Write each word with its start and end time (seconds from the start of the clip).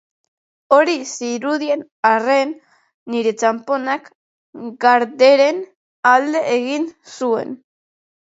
Hori 0.75 0.93
zirudien 1.09 1.81
arren, 2.11 2.53
nire 3.15 3.33
txanponak 3.41 4.09
Garderen 4.85 5.61
alde 6.15 6.43
egin 6.57 6.89
zuen. 7.17 7.55